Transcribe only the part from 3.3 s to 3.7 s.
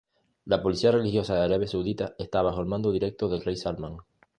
Rey